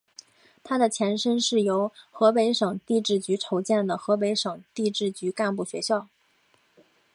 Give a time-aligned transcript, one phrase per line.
[0.63, 6.07] 他的前身是由河北省地质局筹建的河北省地质局干部学校。